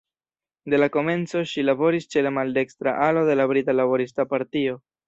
De 0.73 0.79
la 0.83 0.87
komenco 0.95 1.43
ŝi 1.53 1.65
laboris 1.67 2.09
ĉe 2.15 2.27
la 2.29 2.35
maldekstra 2.41 2.95
alo 3.11 3.29
de 3.31 3.39
la 3.39 3.51
Brita 3.55 3.79
Laborista 3.83 4.33
Partio. 4.35 4.85